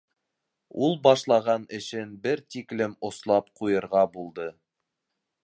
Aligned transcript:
Ул 0.85 0.95
башлаған 1.03 1.67
эшен 1.79 2.15
бер 2.23 2.41
тиклем 2.55 2.97
ослап 3.11 3.53
ҡуйырға 3.61 4.05
булды. 4.17 4.51